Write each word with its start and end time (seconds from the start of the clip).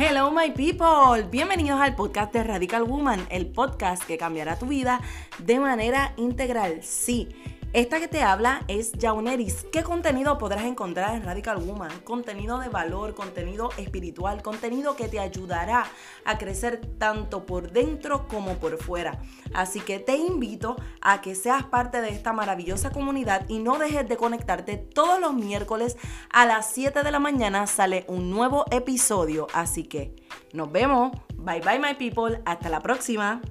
Hello 0.00 0.30
my 0.30 0.52
people, 0.52 1.24
bienvenidos 1.28 1.80
al 1.80 1.96
podcast 1.96 2.32
de 2.32 2.44
Radical 2.44 2.84
Woman, 2.84 3.26
el 3.30 3.48
podcast 3.48 4.04
que 4.04 4.16
cambiará 4.16 4.56
tu 4.56 4.66
vida 4.66 5.00
de 5.38 5.58
manera 5.58 6.12
integral. 6.16 6.84
Sí, 6.84 7.28
esta 7.74 8.00
que 8.00 8.08
te 8.08 8.22
habla 8.22 8.62
es 8.66 8.92
Jauneris. 8.98 9.66
¿Qué 9.70 9.82
contenido 9.82 10.38
podrás 10.38 10.64
encontrar 10.64 11.14
en 11.14 11.22
Radical 11.22 11.58
Woman? 11.58 11.90
Contenido 12.00 12.58
de 12.58 12.70
valor, 12.70 13.14
contenido 13.14 13.70
espiritual, 13.76 14.42
contenido 14.42 14.96
que 14.96 15.08
te 15.08 15.20
ayudará 15.20 15.84
a 16.24 16.38
crecer 16.38 16.80
tanto 16.98 17.44
por 17.44 17.70
dentro 17.70 18.26
como 18.26 18.54
por 18.54 18.78
fuera. 18.78 19.20
Así 19.52 19.80
que 19.80 19.98
te 19.98 20.16
invito 20.16 20.76
a 21.02 21.20
que 21.20 21.34
seas 21.34 21.64
parte 21.64 22.00
de 22.00 22.08
esta 22.08 22.32
maravillosa 22.32 22.90
comunidad 22.90 23.46
y 23.48 23.58
no 23.58 23.78
dejes 23.78 24.08
de 24.08 24.16
conectarte 24.16 24.78
todos 24.78 25.20
los 25.20 25.34
miércoles 25.34 25.98
a 26.30 26.46
las 26.46 26.72
7 26.72 27.02
de 27.02 27.10
la 27.10 27.18
mañana 27.18 27.66
sale 27.66 28.06
un 28.08 28.30
nuevo 28.30 28.64
episodio. 28.70 29.46
Así 29.52 29.84
que 29.84 30.16
nos 30.54 30.72
vemos. 30.72 31.12
Bye 31.34 31.60
bye 31.60 31.78
my 31.78 31.94
people. 31.94 32.40
Hasta 32.46 32.70
la 32.70 32.80
próxima. 32.80 33.42